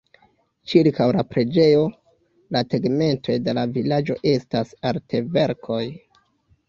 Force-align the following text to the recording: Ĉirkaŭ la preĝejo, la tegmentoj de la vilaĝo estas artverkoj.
Ĉirkaŭ 0.69 1.05
la 1.17 1.23
preĝejo, 1.33 1.83
la 2.57 2.63
tegmentoj 2.71 3.37
de 3.49 3.55
la 3.61 3.67
vilaĝo 3.79 4.17
estas 4.33 4.73
artverkoj. 4.93 5.83